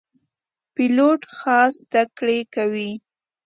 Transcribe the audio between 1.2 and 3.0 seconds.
خاص زده کړې کوي.